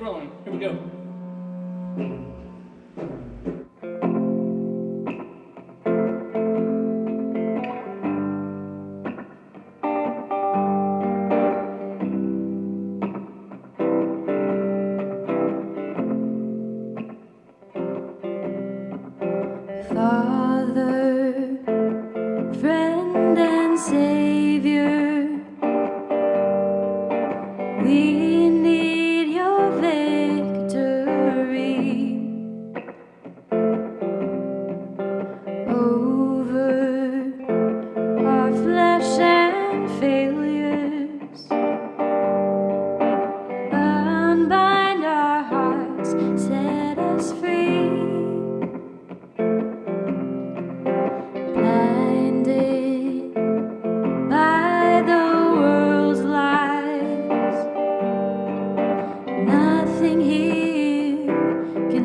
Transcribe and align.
rolling. 0.00 0.30
Here 0.44 0.52
we 0.52 0.58
go. 0.58 0.99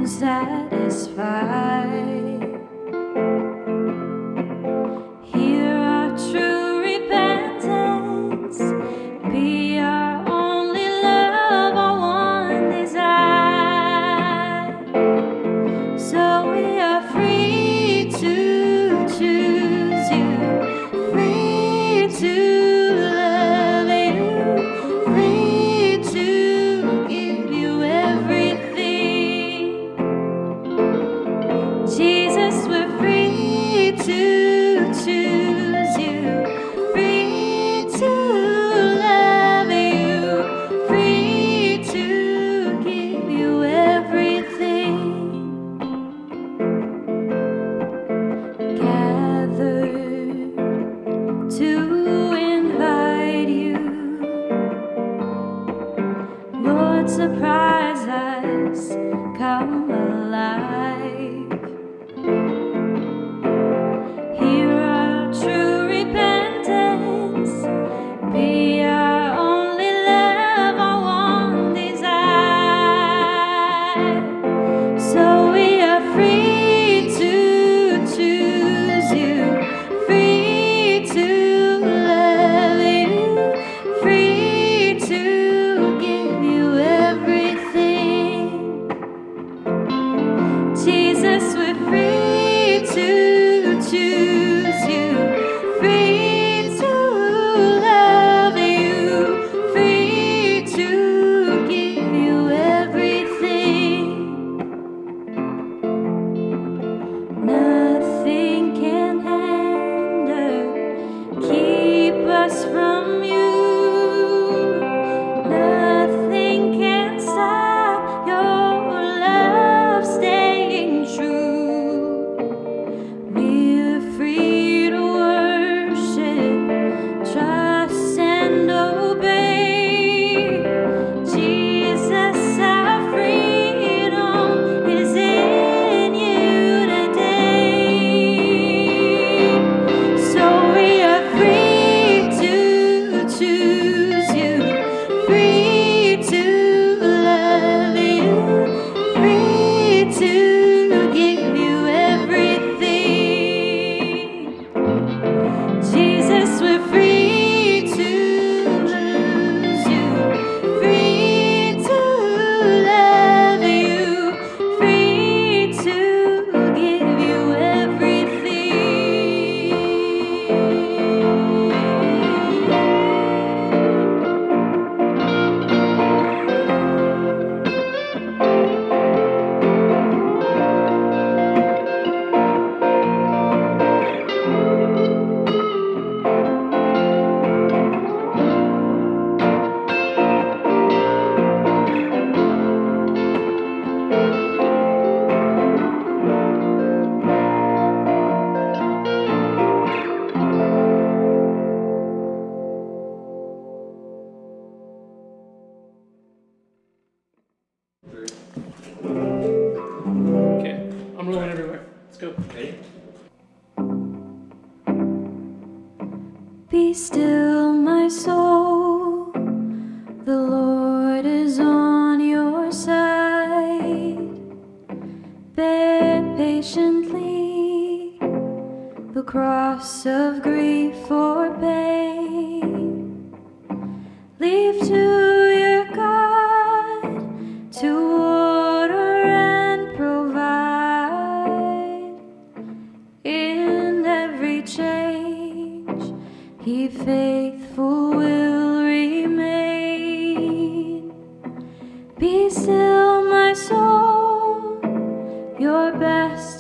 Leave 0.05 0.19
to 0.19 0.34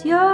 Yo 0.03 0.24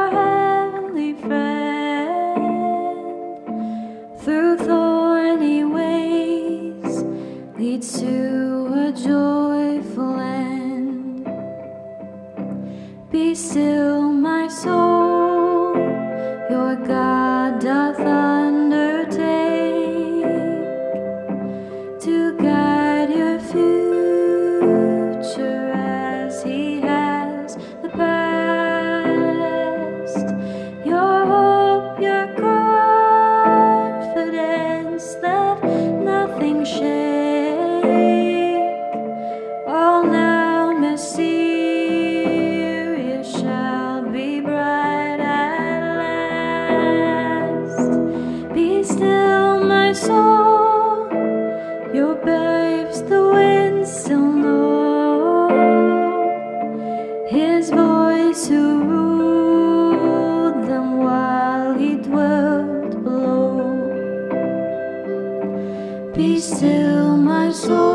Be 66.13 66.41
still, 66.41 67.15
my 67.15 67.51
soul, 67.51 67.90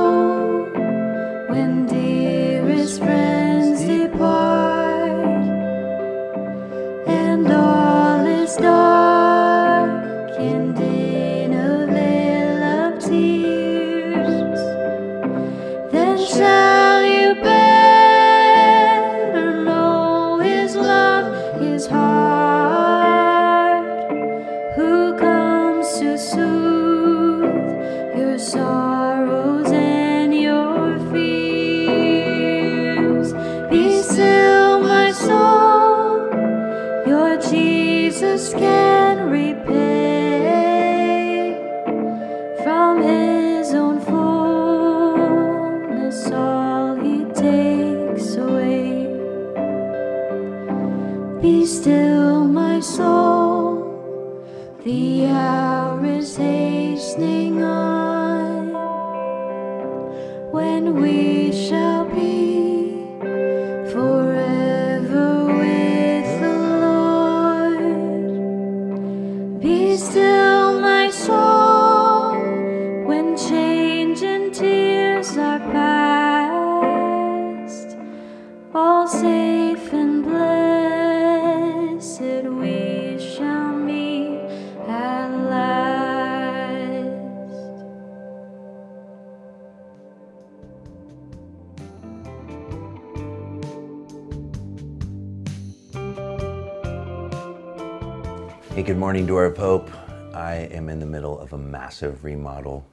morning, 99.16 99.28
Door 99.28 99.44
of 99.46 99.56
Hope. 99.56 99.90
I 100.34 100.68
am 100.72 100.90
in 100.90 101.00
the 101.00 101.06
middle 101.06 101.40
of 101.40 101.54
a 101.54 101.56
massive 101.56 102.22
remodel, 102.22 102.86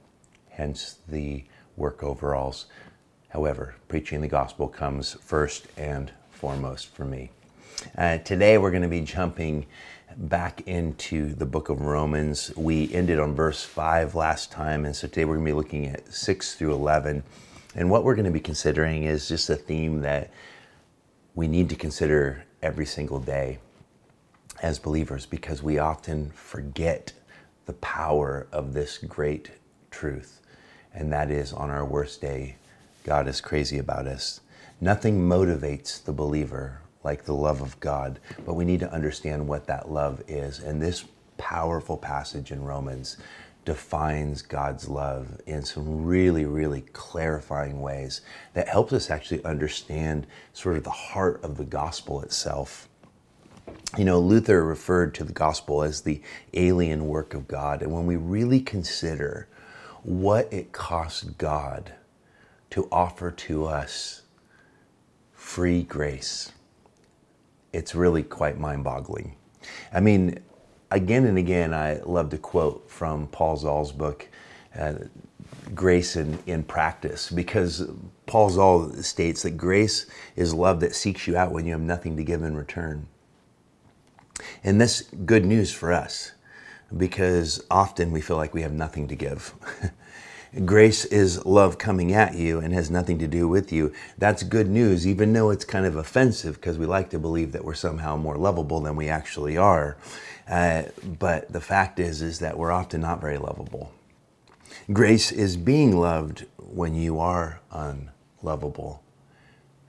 hence 0.48 0.96
the 1.06 1.44
work 1.76 2.02
overalls. 2.02 2.64
However, 3.28 3.74
preaching 3.88 4.22
the 4.22 4.28
gospel 4.28 4.66
comes 4.66 5.18
first 5.20 5.66
and 5.76 6.10
foremost 6.30 6.94
for 6.94 7.04
me. 7.04 7.30
Uh, 7.98 8.16
today, 8.16 8.56
we're 8.56 8.70
going 8.70 8.82
to 8.82 8.88
be 8.88 9.02
jumping 9.02 9.66
back 10.16 10.62
into 10.66 11.34
the 11.34 11.44
book 11.44 11.68
of 11.68 11.82
Romans. 11.82 12.50
We 12.56 12.90
ended 12.94 13.18
on 13.18 13.34
verse 13.34 13.62
5 13.62 14.14
last 14.14 14.50
time, 14.50 14.86
and 14.86 14.96
so 14.96 15.06
today 15.06 15.26
we're 15.26 15.34
going 15.34 15.44
to 15.44 15.50
be 15.50 15.56
looking 15.56 15.86
at 15.88 16.10
6 16.10 16.54
through 16.54 16.72
11. 16.72 17.22
And 17.74 17.90
what 17.90 18.02
we're 18.02 18.14
going 18.14 18.24
to 18.24 18.30
be 18.30 18.40
considering 18.40 19.02
is 19.02 19.28
just 19.28 19.50
a 19.50 19.56
theme 19.56 20.00
that 20.00 20.30
we 21.34 21.48
need 21.48 21.68
to 21.68 21.76
consider 21.76 22.44
every 22.62 22.86
single 22.86 23.20
day 23.20 23.58
as 24.64 24.78
believers 24.78 25.26
because 25.26 25.62
we 25.62 25.78
often 25.78 26.30
forget 26.30 27.12
the 27.66 27.74
power 27.74 28.46
of 28.50 28.72
this 28.72 28.96
great 28.96 29.50
truth. 29.90 30.40
And 30.94 31.12
that 31.12 31.30
is 31.30 31.52
on 31.52 31.68
our 31.68 31.84
worst 31.84 32.22
day, 32.22 32.56
God 33.04 33.28
is 33.28 33.42
crazy 33.42 33.76
about 33.76 34.06
us. 34.06 34.40
Nothing 34.80 35.20
motivates 35.20 36.02
the 36.02 36.14
believer 36.14 36.80
like 37.02 37.24
the 37.24 37.34
love 37.34 37.60
of 37.60 37.78
God, 37.80 38.18
but 38.46 38.54
we 38.54 38.64
need 38.64 38.80
to 38.80 38.90
understand 38.90 39.46
what 39.46 39.66
that 39.66 39.90
love 39.90 40.22
is. 40.26 40.60
And 40.60 40.80
this 40.80 41.04
powerful 41.36 41.98
passage 41.98 42.50
in 42.50 42.64
Romans 42.64 43.18
defines 43.66 44.40
God's 44.40 44.88
love 44.88 45.42
in 45.44 45.62
some 45.62 46.06
really, 46.06 46.46
really 46.46 46.80
clarifying 46.94 47.82
ways 47.82 48.22
that 48.54 48.68
helps 48.68 48.94
us 48.94 49.10
actually 49.10 49.44
understand 49.44 50.26
sort 50.54 50.78
of 50.78 50.84
the 50.84 50.90
heart 50.90 51.44
of 51.44 51.58
the 51.58 51.64
gospel 51.64 52.22
itself. 52.22 52.88
You 53.96 54.04
know, 54.04 54.18
Luther 54.18 54.64
referred 54.64 55.14
to 55.14 55.24
the 55.24 55.32
gospel 55.32 55.82
as 55.82 56.00
the 56.00 56.20
alien 56.52 57.06
work 57.06 57.32
of 57.32 57.46
God. 57.46 57.82
And 57.82 57.92
when 57.92 58.06
we 58.06 58.16
really 58.16 58.60
consider 58.60 59.48
what 60.02 60.52
it 60.52 60.72
costs 60.72 61.22
God 61.22 61.92
to 62.70 62.88
offer 62.90 63.30
to 63.30 63.66
us 63.66 64.22
free 65.32 65.82
grace, 65.82 66.52
it's 67.72 67.94
really 67.94 68.22
quite 68.22 68.58
mind 68.58 68.84
boggling. 68.84 69.36
I 69.92 70.00
mean, 70.00 70.40
again 70.90 71.24
and 71.24 71.38
again, 71.38 71.72
I 71.72 72.00
love 72.04 72.30
to 72.30 72.38
quote 72.38 72.90
from 72.90 73.26
Paul 73.28 73.56
Zahl's 73.56 73.92
book, 73.92 74.28
uh, 74.78 74.94
Grace 75.74 76.16
in, 76.16 76.38
in 76.46 76.62
Practice, 76.62 77.30
because 77.30 77.88
Paul 78.26 78.50
Zahl 78.50 78.92
states 79.02 79.42
that 79.42 79.52
grace 79.52 80.06
is 80.36 80.52
love 80.52 80.80
that 80.80 80.94
seeks 80.94 81.26
you 81.26 81.36
out 81.36 81.52
when 81.52 81.64
you 81.64 81.72
have 81.72 81.80
nothing 81.80 82.16
to 82.16 82.24
give 82.24 82.42
in 82.42 82.56
return. 82.56 83.06
And 84.64 84.80
that's 84.80 85.02
good 85.02 85.44
news 85.44 85.72
for 85.72 85.92
us 85.92 86.32
because 86.96 87.62
often 87.70 88.10
we 88.10 88.20
feel 88.20 88.36
like 88.36 88.54
we 88.54 88.62
have 88.62 88.72
nothing 88.72 89.08
to 89.08 89.14
give. 89.14 89.52
Grace 90.64 91.04
is 91.06 91.44
love 91.44 91.78
coming 91.78 92.12
at 92.12 92.34
you 92.34 92.60
and 92.60 92.72
has 92.72 92.90
nothing 92.90 93.18
to 93.18 93.26
do 93.26 93.48
with 93.48 93.72
you. 93.72 93.92
That's 94.16 94.42
good 94.44 94.68
news, 94.68 95.06
even 95.06 95.32
though 95.32 95.50
it's 95.50 95.64
kind 95.64 95.84
of 95.84 95.96
offensive 95.96 96.54
because 96.54 96.78
we 96.78 96.86
like 96.86 97.10
to 97.10 97.18
believe 97.18 97.52
that 97.52 97.64
we're 97.64 97.74
somehow 97.74 98.16
more 98.16 98.36
lovable 98.36 98.80
than 98.80 98.94
we 98.96 99.08
actually 99.08 99.56
are. 99.56 99.96
Uh, 100.48 100.84
but 101.18 101.52
the 101.52 101.60
fact 101.60 101.98
is, 101.98 102.22
is 102.22 102.38
that 102.38 102.56
we're 102.56 102.70
often 102.70 103.00
not 103.00 103.20
very 103.20 103.38
lovable. 103.38 103.92
Grace 104.92 105.32
is 105.32 105.56
being 105.56 105.96
loved 105.96 106.46
when 106.58 106.94
you 106.94 107.18
are 107.18 107.60
unlovable. 107.72 109.02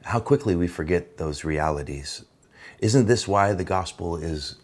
How 0.03 0.19
quickly 0.19 0.55
we 0.55 0.67
forget 0.67 1.17
those 1.17 1.43
realities. 1.43 2.25
Isn't 2.79 3.05
this 3.05 3.27
why 3.27 3.53
the 3.53 3.63
gospel 3.63 4.15
is 4.17 4.57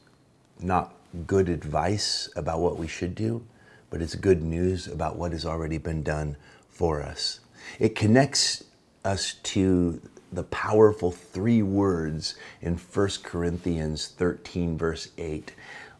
not 0.63 0.96
good 1.27 1.50
advice 1.50 2.30
about 2.36 2.60
what 2.60 2.77
we 2.77 2.88
should 2.88 3.15
do, 3.15 3.46
but 3.89 4.01
it's 4.01 4.15
good 4.15 4.41
news 4.41 4.88
about 4.88 5.18
what 5.18 5.32
has 5.32 5.46
already 5.46 5.77
been 5.77 6.03
done 6.03 6.38
for 6.70 7.01
us? 7.01 7.39
It 7.80 7.96
connects 7.96 8.63
us 9.03 9.34
to 9.44 10.01
the 10.32 10.44
powerful 10.44 11.12
three 11.12 11.62
words 11.62 12.36
in 12.62 12.77
1 12.77 13.10
Corinthians 13.24 14.08
13, 14.08 14.77
verse 14.77 15.10
8 15.18 15.53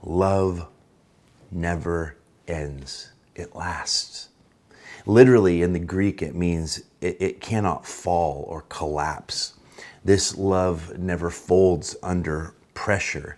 love 0.04 0.68
never 1.52 2.16
ends, 2.48 3.12
it 3.36 3.56
lasts. 3.56 4.30
Literally, 5.06 5.62
in 5.62 5.74
the 5.74 5.80
Greek, 5.80 6.22
it 6.22 6.36
means 6.36 6.84
it, 7.02 7.18
it 7.20 7.42
cannot 7.42 7.86
fall 7.86 8.46
or 8.48 8.62
collapse. 8.70 9.54
This 10.04 10.38
love 10.38 10.98
never 10.98 11.30
folds 11.30 11.96
under 12.02 12.54
pressure, 12.74 13.38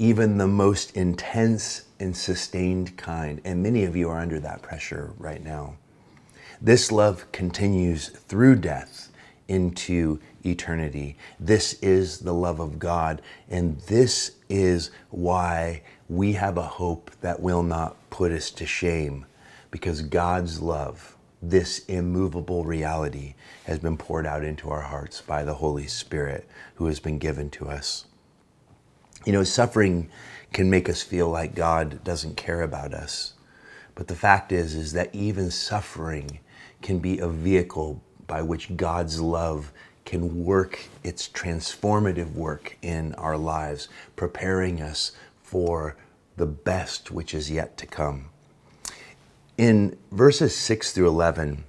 even 0.00 0.38
the 0.38 0.46
most 0.46 0.96
intense 0.96 1.84
and 2.00 2.16
sustained 2.16 2.96
kind. 2.96 3.38
And 3.44 3.62
many 3.62 3.84
of 3.84 3.94
you 3.94 4.08
are 4.08 4.18
under 4.18 4.40
that 4.40 4.62
pressure 4.62 5.12
right 5.18 5.44
now. 5.44 5.74
This 6.58 6.90
love 6.90 7.30
continues 7.32 8.08
through 8.08 8.56
death 8.56 9.12
into 9.46 10.18
eternity. 10.42 11.18
This 11.38 11.74
is 11.82 12.20
the 12.20 12.32
love 12.32 12.60
of 12.60 12.78
God, 12.78 13.20
and 13.50 13.78
this 13.80 14.36
is 14.48 14.90
why 15.10 15.82
we 16.08 16.32
have 16.32 16.56
a 16.56 16.62
hope 16.62 17.10
that 17.20 17.40
will 17.40 17.62
not 17.62 17.94
put 18.08 18.32
us 18.32 18.50
to 18.52 18.64
shame, 18.64 19.26
because 19.70 20.00
God's 20.00 20.62
love, 20.62 21.14
this 21.42 21.84
immovable 21.86 22.64
reality, 22.64 23.34
has 23.64 23.78
been 23.78 23.98
poured 23.98 24.26
out 24.26 24.44
into 24.44 24.70
our 24.70 24.80
hearts 24.80 25.20
by 25.20 25.44
the 25.44 25.54
Holy 25.54 25.86
Spirit 25.86 26.48
who 26.76 26.86
has 26.86 27.00
been 27.00 27.18
given 27.18 27.50
to 27.50 27.68
us. 27.68 28.06
You 29.24 29.32
know, 29.32 29.44
suffering 29.44 30.08
can 30.52 30.70
make 30.70 30.88
us 30.88 31.02
feel 31.02 31.28
like 31.28 31.54
God 31.54 32.02
doesn't 32.04 32.36
care 32.36 32.62
about 32.62 32.94
us. 32.94 33.34
But 33.94 34.08
the 34.08 34.14
fact 34.14 34.50
is 34.50 34.74
is 34.74 34.92
that 34.92 35.14
even 35.14 35.50
suffering 35.50 36.40
can 36.80 36.98
be 36.98 37.18
a 37.18 37.28
vehicle 37.28 38.02
by 38.26 38.42
which 38.42 38.76
God's 38.76 39.20
love 39.20 39.72
can 40.04 40.44
work 40.44 40.88
its 41.04 41.28
transformative 41.28 42.32
work 42.32 42.76
in 42.82 43.14
our 43.14 43.36
lives, 43.36 43.88
preparing 44.16 44.80
us 44.80 45.12
for 45.42 45.96
the 46.36 46.46
best 46.46 47.10
which 47.10 47.34
is 47.34 47.50
yet 47.50 47.76
to 47.76 47.86
come. 47.86 48.30
In 49.58 49.98
verses 50.10 50.56
6 50.56 50.92
through 50.92 51.08
11, 51.08 51.64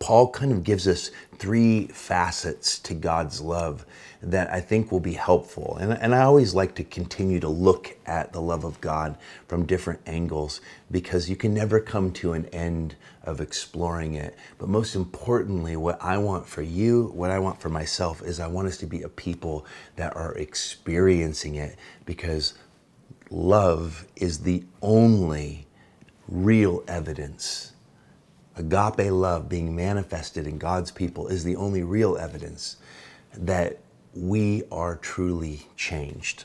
Paul 0.00 0.30
kind 0.30 0.50
of 0.50 0.64
gives 0.64 0.88
us 0.88 1.10
three 1.38 1.86
facets 1.86 2.78
to 2.80 2.94
God's 2.94 3.40
love 3.40 3.86
that 4.30 4.52
I 4.52 4.60
think 4.60 4.90
will 4.90 5.00
be 5.00 5.14
helpful. 5.14 5.76
And, 5.80 5.92
and 5.92 6.14
I 6.14 6.22
always 6.22 6.54
like 6.54 6.74
to 6.76 6.84
continue 6.84 7.40
to 7.40 7.48
look 7.48 7.96
at 8.06 8.32
the 8.32 8.40
love 8.40 8.64
of 8.64 8.80
God 8.80 9.16
from 9.46 9.66
different 9.66 10.00
angles 10.06 10.60
because 10.90 11.28
you 11.28 11.36
can 11.36 11.54
never 11.54 11.80
come 11.80 12.12
to 12.14 12.32
an 12.32 12.46
end 12.46 12.96
of 13.22 13.40
exploring 13.40 14.14
it. 14.14 14.36
But 14.58 14.68
most 14.68 14.94
importantly, 14.94 15.76
what 15.76 16.02
I 16.02 16.18
want 16.18 16.46
for 16.46 16.62
you, 16.62 17.10
what 17.14 17.30
I 17.30 17.38
want 17.38 17.60
for 17.60 17.68
myself, 17.68 18.22
is 18.22 18.40
I 18.40 18.46
want 18.46 18.68
us 18.68 18.78
to 18.78 18.86
be 18.86 19.02
a 19.02 19.08
people 19.08 19.66
that 19.96 20.16
are 20.16 20.34
experiencing 20.34 21.56
it 21.56 21.76
because 22.06 22.54
love 23.30 24.06
is 24.16 24.40
the 24.40 24.64
only 24.82 25.66
real 26.28 26.82
evidence 26.88 27.72
agape 28.56 29.10
love 29.10 29.48
being 29.48 29.74
manifested 29.74 30.46
in 30.46 30.58
God's 30.58 30.90
people 30.90 31.26
is 31.28 31.44
the 31.44 31.56
only 31.56 31.82
real 31.82 32.16
evidence 32.16 32.76
that 33.36 33.80
we 34.14 34.62
are 34.70 34.96
truly 34.96 35.66
changed. 35.76 36.44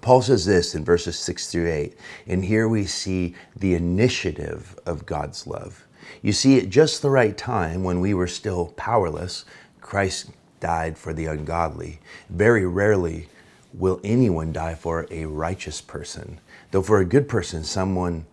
Paul 0.00 0.22
says 0.22 0.44
this 0.44 0.74
in 0.74 0.84
verses 0.84 1.18
6 1.18 1.50
through 1.50 1.70
8, 1.70 1.96
and 2.26 2.44
here 2.44 2.68
we 2.68 2.84
see 2.84 3.34
the 3.56 3.74
initiative 3.74 4.78
of 4.84 5.06
God's 5.06 5.46
love. 5.46 5.86
You 6.22 6.32
see, 6.32 6.58
at 6.58 6.68
just 6.68 7.02
the 7.02 7.10
right 7.10 7.36
time, 7.36 7.82
when 7.82 8.00
we 8.00 8.14
were 8.14 8.26
still 8.26 8.66
powerless, 8.76 9.44
Christ 9.80 10.30
died 10.60 10.98
for 10.98 11.12
the 11.12 11.26
ungodly. 11.26 12.00
Very 12.28 12.66
rarely 12.66 13.28
will 13.72 14.00
anyone 14.04 14.52
die 14.52 14.74
for 14.74 15.06
a 15.10 15.26
righteous 15.26 15.80
person, 15.80 16.40
though 16.70 16.82
for 16.82 16.98
a 16.98 17.04
good 17.04 17.28
person, 17.28 17.64
someone 17.64 18.26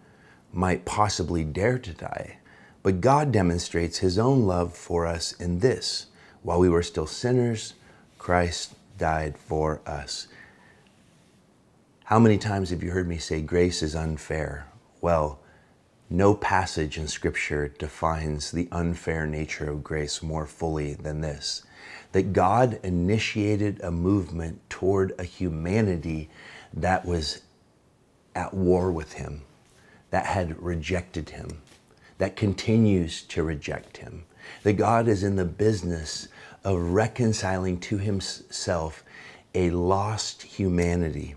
might 0.53 0.85
possibly 0.85 1.43
dare 1.43 1.77
to 1.79 1.93
die. 1.93 2.38
But 2.83 3.01
God 3.01 3.31
demonstrates 3.31 4.00
his 4.00 4.19
own 4.19 4.45
love 4.45 4.74
for 4.74 5.05
us 5.05 5.33
in 5.33 5.59
this 5.59 6.07
while 6.43 6.59
we 6.59 6.69
were 6.69 6.83
still 6.83 7.07
sinners, 7.07 7.74
Christ 8.25 8.74
died 8.98 9.38
for 9.38 9.82
us. 9.86 10.27
How 12.05 12.17
many 12.17 12.39
times 12.39 12.72
have 12.72 12.82
you 12.82 12.89
heard 12.89 13.08
me 13.08 13.20
say 13.20 13.39
grace 13.39 13.84
is 13.84 13.96
unfair? 13.96 14.65
Well, 15.00 15.38
no 16.10 16.34
passage 16.34 16.98
in 16.98 17.08
Scripture 17.08 17.67
defines 17.67 18.50
the 18.50 18.67
unfair 18.72 19.27
nature 19.27 19.70
of 19.70 19.84
grace 19.84 20.24
more 20.24 20.48
fully 20.48 20.96
than 20.96 21.22
this 21.22 21.67
that 22.13 22.34
God 22.34 22.79
initiated 22.82 23.79
a 23.84 23.91
movement 23.91 24.60
toward 24.72 25.13
a 25.20 25.24
humanity 25.24 26.32
that 26.74 27.05
was 27.05 27.44
at 28.34 28.55
war 28.55 28.91
with 28.91 29.13
Him, 29.13 29.44
that 30.10 30.25
had 30.25 30.60
rejected 30.60 31.29
Him, 31.29 31.62
that 32.17 32.36
continues 32.36 33.22
to 33.22 33.44
reject 33.44 33.98
Him. 33.98 34.24
That 34.63 34.74
God 34.74 35.08
is 35.08 35.24
in 35.24 35.36
the 35.36 35.46
business 35.46 36.27
of 36.65 36.91
reconciling 36.91 37.79
to 37.79 37.98
himself 37.98 39.05
a 39.53 39.69
lost 39.69 40.41
humanity. 40.41 41.36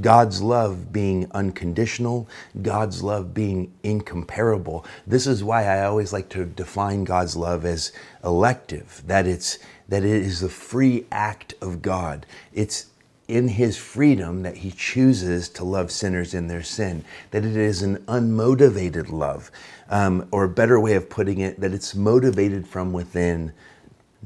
God's 0.00 0.40
love 0.42 0.92
being 0.92 1.28
unconditional, 1.32 2.28
God's 2.62 3.02
love 3.02 3.34
being 3.34 3.72
incomparable. 3.82 4.84
This 5.06 5.26
is 5.26 5.42
why 5.42 5.64
I 5.64 5.84
always 5.84 6.12
like 6.12 6.28
to 6.30 6.44
define 6.44 7.04
God's 7.04 7.36
love 7.36 7.64
as 7.64 7.92
elective, 8.22 9.02
that 9.06 9.26
it's 9.26 9.58
that 9.88 10.04
it 10.04 10.10
is 10.10 10.40
the 10.40 10.48
free 10.48 11.06
act 11.12 11.54
of 11.60 11.82
God. 11.82 12.26
It's 12.52 12.86
in 13.28 13.48
his 13.48 13.76
freedom 13.76 14.42
that 14.42 14.58
he 14.58 14.70
chooses 14.70 15.48
to 15.48 15.64
love 15.64 15.90
sinners 15.90 16.34
in 16.34 16.46
their 16.46 16.62
sin, 16.62 17.04
that 17.30 17.44
it 17.44 17.56
is 17.56 17.82
an 17.82 17.98
unmotivated 18.06 19.10
love, 19.10 19.50
um, 19.90 20.26
or 20.30 20.44
a 20.44 20.48
better 20.48 20.78
way 20.78 20.94
of 20.94 21.10
putting 21.10 21.40
it, 21.40 21.60
that 21.60 21.72
it's 21.72 21.94
motivated 21.94 22.66
from 22.66 22.92
within 22.92 23.52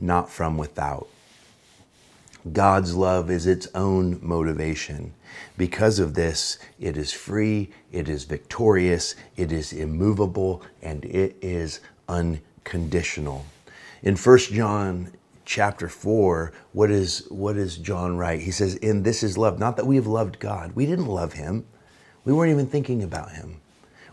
not 0.01 0.31
from 0.31 0.57
without. 0.57 1.09
God's 2.53 2.95
love 2.95 3.31
is 3.31 3.47
its 3.47 3.69
own 3.75 4.19
motivation. 4.23 5.13
Because 5.59 5.99
of 5.99 6.15
this, 6.15 6.59
it 6.81 6.97
is 6.97 7.13
free, 7.13 7.71
it 7.93 8.09
is 8.09 8.25
victorious, 8.25 9.15
it 9.37 9.53
is 9.53 9.73
immovable, 9.73 10.63
and 10.81 11.05
it 11.05 11.37
is 11.43 11.81
unconditional. 12.09 13.45
In 14.03 14.17
1 14.17 14.39
John 14.39 15.13
chapter 15.45 15.89
4, 15.89 16.53
what 16.73 16.91
is 16.91 17.27
what 17.29 17.57
is 17.57 17.77
John 17.77 18.17
write? 18.17 18.41
He 18.41 18.51
says, 18.51 18.77
"In 18.77 19.03
this 19.03 19.23
is 19.23 19.37
love, 19.37 19.59
not 19.59 19.77
that 19.77 19.87
we 19.87 19.97
have 19.97 20.07
loved 20.07 20.39
God. 20.39 20.73
We 20.75 20.87
didn't 20.87 21.07
love 21.07 21.35
him. 21.35 21.67
We 22.25 22.33
weren't 22.33 22.53
even 22.53 22.67
thinking 22.67 23.03
about 23.03 23.33
him. 23.33 23.61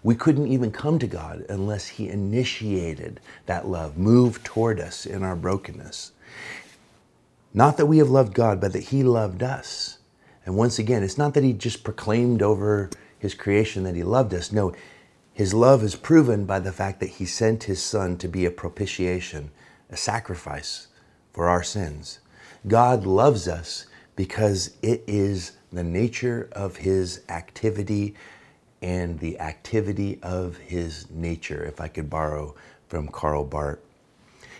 We 0.08 0.16
couldn't 0.16 0.48
even 0.48 0.72
come 0.72 1.00
to 1.00 1.06
God 1.06 1.44
unless 1.50 1.86
He 1.86 2.08
initiated 2.08 3.20
that 3.46 3.68
love, 3.68 3.98
moved 3.98 4.46
toward 4.46 4.80
us 4.80 5.06
in 5.06 5.22
our 5.22 5.36
brokenness. 5.36 6.14
Not 7.54 7.76
that 7.76 7.88
we 7.88 7.98
have 7.98 8.10
loved 8.10 8.34
God, 8.34 8.62
but 8.62 8.72
that 8.72 8.84
He 8.84 9.04
loved 9.04 9.44
us. 9.44 9.98
And 10.46 10.56
once 10.56 10.80
again, 10.80 11.04
it's 11.04 11.18
not 11.18 11.34
that 11.34 11.44
He 11.44 11.52
just 11.52 11.84
proclaimed 11.84 12.42
over 12.42 12.90
His 13.20 13.34
creation 13.34 13.84
that 13.84 13.98
He 13.98 14.04
loved 14.04 14.34
us. 14.34 14.50
No, 14.50 14.74
His 15.34 15.54
love 15.54 15.84
is 15.84 15.98
proven 15.98 16.46
by 16.46 16.62
the 16.62 16.72
fact 16.72 17.02
that 17.02 17.10
He 17.10 17.26
sent 17.26 17.66
His 17.66 17.84
Son 17.84 18.18
to 18.20 18.30
be 18.30 18.46
a 18.46 18.50
propitiation, 18.50 19.52
a 19.90 19.98
sacrifice 19.98 20.88
for 21.34 21.50
our 21.50 21.64
sins. 21.64 22.20
God 22.66 23.06
loves 23.06 23.46
us 23.46 23.88
because 24.16 24.78
it 24.82 25.04
is 25.06 25.58
the 25.74 25.84
nature 25.84 26.48
of 26.54 26.78
His 26.78 27.24
activity 27.28 28.16
and 28.82 29.20
the 29.20 29.40
activity 29.40 30.20
of 30.22 30.58
his 30.58 31.10
nature, 31.10 31.64
if 31.64 31.82
I 31.82 31.88
could 31.88 32.10
borrow 32.10 32.56
from 32.88 33.08
Karl 33.08 33.44
Barth. 33.44 33.80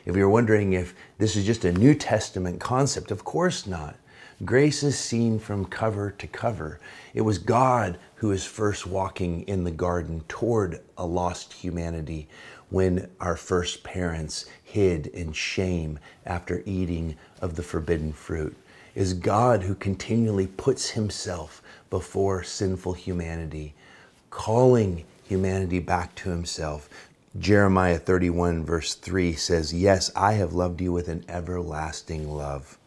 If 0.06 0.16
you're 0.16 0.30
wondering 0.30 0.74
if 0.74 0.96
this 1.18 1.36
is 1.36 1.46
just 1.46 1.66
a 1.66 1.72
New 1.72 1.94
Testament 1.94 2.60
concept, 2.60 3.12
of 3.12 3.24
course 3.24 3.68
not. 3.68 3.98
Grace 4.46 4.84
is 4.84 4.98
seen 4.98 5.40
from 5.40 5.66
cover 5.66 6.12
to 6.12 6.28
cover. 6.28 6.80
It 7.14 7.22
was 7.22 7.40
God 7.40 7.98
who 8.16 8.30
was 8.30 8.46
first 8.46 8.86
walking 8.86 9.42
in 9.48 9.64
the 9.64 9.72
garden 9.72 10.24
toward 10.28 10.80
a 10.98 11.06
lost 11.06 11.54
humanity 11.54 12.28
when 12.70 13.10
our 13.20 13.36
first 13.36 13.84
parents 13.84 14.46
hid 14.64 15.08
in 15.08 15.34
shame 15.34 16.00
after 16.26 16.62
eating 16.66 17.16
of 17.42 17.56
the 17.56 17.64
forbidden 17.64 18.14
fruit. 18.14 18.56
It 18.96 19.02
is 19.02 19.14
God 19.14 19.64
who 19.64 19.76
continually 19.76 20.48
puts 20.48 20.92
himself 20.92 21.62
before 21.90 22.44
sinful 22.44 22.94
humanity 22.94 23.74
calling 24.38 25.04
humanity 25.28 25.80
back 25.80 26.14
to 26.14 26.30
himself. 26.30 26.88
Jeremiah 27.40 27.98
31, 27.98 28.64
verse 28.64 28.94
3 28.94 29.34
says, 29.34 29.74
Yes, 29.74 30.12
I 30.16 30.34
have 30.34 30.54
loved 30.54 30.80
you 30.80 30.92
with 30.92 31.08
an 31.08 31.26
everlasting 31.28 32.30
love. 32.30 32.78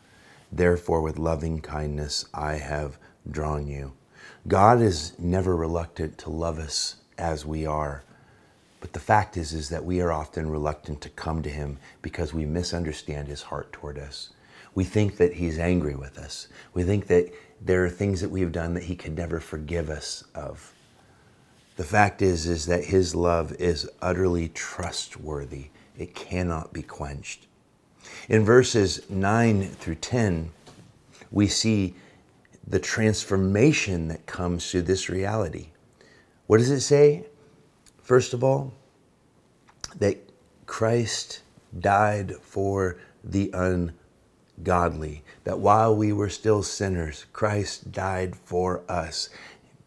Therefore, 0.52 1.02
with 1.02 1.18
loving 1.18 1.60
kindness, 1.60 2.24
I 2.32 2.52
have 2.54 2.98
drawn 3.28 3.66
you. 3.66 3.94
God 4.46 4.80
is 4.80 5.18
never 5.18 5.56
reluctant 5.56 6.18
to 6.18 6.30
love 6.30 6.60
us 6.60 6.94
as 7.18 7.44
we 7.44 7.66
are. 7.66 8.04
But 8.80 8.92
the 8.92 9.00
fact 9.00 9.36
is, 9.36 9.52
is 9.52 9.70
that 9.70 9.84
we 9.84 10.00
are 10.00 10.12
often 10.12 10.48
reluctant 10.48 11.00
to 11.00 11.08
come 11.08 11.42
to 11.42 11.50
him 11.50 11.78
because 12.00 12.32
we 12.32 12.46
misunderstand 12.46 13.26
his 13.26 13.42
heart 13.42 13.72
toward 13.72 13.98
us. 13.98 14.30
We 14.76 14.84
think 14.84 15.16
that 15.16 15.34
he's 15.34 15.58
angry 15.58 15.96
with 15.96 16.16
us. 16.16 16.46
We 16.74 16.84
think 16.84 17.08
that 17.08 17.34
there 17.60 17.84
are 17.84 17.90
things 17.90 18.20
that 18.20 18.30
we 18.30 18.40
have 18.40 18.52
done 18.52 18.74
that 18.74 18.84
he 18.84 18.94
could 18.94 19.16
never 19.16 19.40
forgive 19.40 19.90
us 19.90 20.22
of. 20.32 20.72
The 21.80 21.86
fact 21.86 22.20
is 22.20 22.46
is 22.46 22.66
that 22.66 22.84
his 22.84 23.14
love 23.14 23.54
is 23.54 23.88
utterly 24.02 24.50
trustworthy. 24.50 25.68
It 25.96 26.14
cannot 26.14 26.74
be 26.74 26.82
quenched. 26.82 27.46
In 28.28 28.44
verses 28.44 29.08
9 29.08 29.66
through 29.66 29.94
10, 29.94 30.50
we 31.30 31.46
see 31.46 31.94
the 32.66 32.80
transformation 32.80 34.08
that 34.08 34.26
comes 34.26 34.70
through 34.70 34.82
this 34.82 35.08
reality. 35.08 35.68
What 36.48 36.58
does 36.58 36.68
it 36.68 36.82
say? 36.82 37.24
First 38.02 38.34
of 38.34 38.44
all, 38.44 38.74
that 39.98 40.18
Christ 40.66 41.40
died 41.78 42.34
for 42.42 42.98
the 43.24 43.50
ungodly, 43.54 45.24
that 45.44 45.60
while 45.60 45.96
we 45.96 46.12
were 46.12 46.28
still 46.28 46.62
sinners, 46.62 47.24
Christ 47.32 47.90
died 47.90 48.36
for 48.36 48.82
us. 48.86 49.30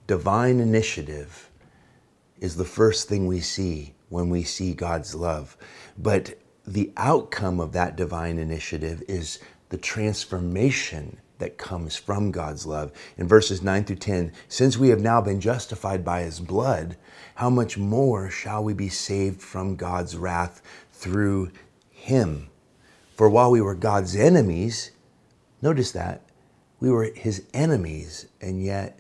Divine 0.08 0.60
initiative 0.60 1.52
is 2.44 2.58
the 2.58 2.66
first 2.66 3.08
thing 3.08 3.26
we 3.26 3.40
see 3.40 3.94
when 4.10 4.30
we 4.30 4.44
see 4.44 4.74
God's 4.74 5.16
love. 5.16 5.56
But 5.98 6.38
the 6.68 6.92
outcome 6.98 7.62
of 7.62 7.72
that 7.72 7.96
divine 7.96 8.38
initiative 8.38 9.02
is 9.08 9.40
the 9.70 9.78
transformation 9.78 11.22
that 11.38 11.58
comes 11.58 11.96
from 11.96 12.32
God's 12.32 12.66
love. 12.66 12.92
In 13.18 13.30
verses 13.30 13.62
9 13.64 13.86
through 13.86 13.96
10, 13.96 14.34
since 14.50 14.78
we 14.78 14.90
have 14.90 15.00
now 15.00 15.22
been 15.22 15.40
justified 15.40 16.04
by 16.04 16.24
his 16.24 16.42
blood, 16.42 16.98
how 17.36 17.50
much 17.50 17.78
more 17.78 18.30
shall 18.30 18.62
we 18.62 18.74
be 18.74 18.90
saved 18.90 19.42
from 19.42 19.78
God's 19.78 20.18
wrath 20.18 20.62
through 20.92 21.50
him? 21.92 22.50
For 23.16 23.30
while 23.30 23.52
we 23.52 23.62
were 23.62 23.74
God's 23.74 24.18
enemies, 24.18 24.92
notice 25.62 25.94
that, 25.94 26.24
we 26.82 26.92
were 26.92 27.06
his 27.06 27.46
enemies, 27.54 28.26
and 28.42 28.62
yet 28.62 29.00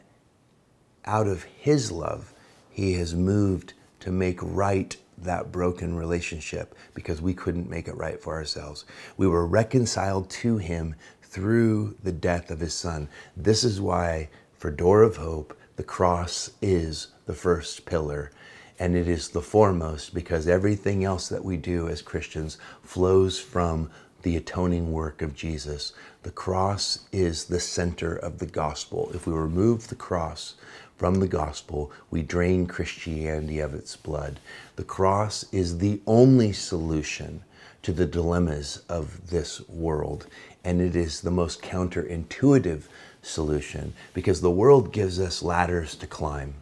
out 1.03 1.27
of 1.27 1.43
his 1.43 1.91
love, 1.91 2.32
he 2.73 2.93
has 2.93 3.13
moved 3.13 3.73
to 4.01 4.11
make 4.11 4.39
right 4.41 4.97
that 5.17 5.51
broken 5.51 5.95
relationship 5.95 6.75
because 6.93 7.21
we 7.21 7.33
couldn't 7.33 7.69
make 7.69 7.87
it 7.87 7.95
right 7.95 8.21
for 8.21 8.33
ourselves. 8.33 8.83
We 9.15 9.27
were 9.27 9.47
reconciled 9.47 10.29
to 10.31 10.57
him 10.57 10.95
through 11.21 11.95
the 12.03 12.11
death 12.11 12.51
of 12.51 12.59
his 12.59 12.73
son. 12.73 13.07
This 13.37 13.63
is 13.63 13.79
why, 13.79 14.29
for 14.57 14.71
Door 14.71 15.03
of 15.03 15.17
Hope, 15.17 15.57
the 15.75 15.83
cross 15.83 16.51
is 16.61 17.07
the 17.25 17.33
first 17.33 17.85
pillar 17.85 18.31
and 18.79 18.95
it 18.95 19.07
is 19.07 19.29
the 19.29 19.41
foremost 19.41 20.13
because 20.13 20.47
everything 20.47 21.03
else 21.03 21.29
that 21.29 21.45
we 21.45 21.57
do 21.57 21.87
as 21.87 22.01
Christians 22.01 22.57
flows 22.81 23.39
from 23.39 23.89
the 24.23 24.35
atoning 24.35 24.91
work 24.91 25.21
of 25.21 25.35
Jesus. 25.35 25.93
The 26.23 26.31
cross 26.31 27.07
is 27.11 27.45
the 27.45 27.59
center 27.59 28.15
of 28.15 28.39
the 28.39 28.45
gospel. 28.45 29.11
If 29.13 29.27
we 29.27 29.33
remove 29.33 29.87
the 29.87 29.95
cross 29.95 30.55
from 31.03 31.15
the 31.15 31.27
gospel, 31.27 31.91
we 32.09 32.21
drain 32.21 32.65
Christianity 32.65 33.59
of 33.59 33.73
its 33.73 33.97
blood. 33.97 34.39
The 34.77 34.85
cross 34.85 35.43
is 35.51 35.79
the 35.79 35.99
only 36.07 36.53
solution 36.53 37.43
to 37.81 37.91
the 37.91 38.05
dilemmas 38.05 38.83
of 38.87 39.29
this 39.29 39.67
world, 39.67 40.27
and 40.63 40.79
it 40.79 40.95
is 40.95 41.19
the 41.19 41.29
most 41.29 41.61
counterintuitive 41.61 42.83
solution 43.21 43.93
because 44.13 44.39
the 44.39 44.49
world 44.49 44.93
gives 44.93 45.19
us 45.19 45.43
ladders 45.43 45.93
to 45.97 46.07
climb 46.07 46.53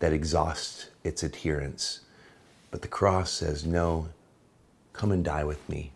that 0.00 0.12
exhaust 0.12 0.88
its 1.04 1.22
adherents. 1.22 2.00
But 2.72 2.82
the 2.82 2.88
cross 2.88 3.30
says, 3.30 3.64
No, 3.64 4.08
come 4.92 5.12
and 5.12 5.24
die 5.24 5.44
with 5.44 5.68
me. 5.68 5.92